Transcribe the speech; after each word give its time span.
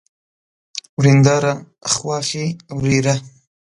ورېنداره، 0.99 1.53
خواښې، 1.91 2.45
ورېره 2.77 3.15